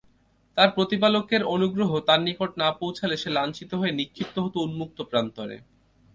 তার 0.57 0.69
প্রতিপালকের 0.71 1.41
অনুগ্রহ 1.47 1.91
তার 1.99 2.19
নিকট 2.21 2.51
না 2.57 2.69
পৌঁছলে 2.71 3.15
সে 3.17 3.29
লাঞ্ছিত 3.29 3.71
হয়ে 3.73 3.97
নিক্ষিপ্ত 3.99 4.35
হত 4.39 4.55
উন্মুক্ত 4.57 4.97
প্রান্তরে। 5.01 5.57